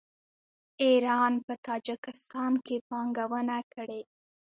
ایران 0.83 1.33
په 1.45 1.53
تاجکستان 1.67 2.51
کې 2.65 2.75
پانګونه 2.89 3.57
کړې. 3.73 4.01